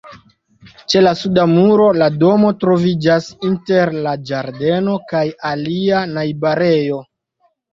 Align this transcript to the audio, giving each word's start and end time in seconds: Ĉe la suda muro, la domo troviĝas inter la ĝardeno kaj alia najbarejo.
Ĉe 0.93 1.01
la 1.03 1.11
suda 1.19 1.43
muro, 1.51 1.85
la 2.03 2.07
domo 2.23 2.49
troviĝas 2.63 3.29
inter 3.51 3.93
la 4.07 4.15
ĝardeno 4.31 4.97
kaj 5.13 5.25
alia 5.51 6.03
najbarejo. 6.19 6.99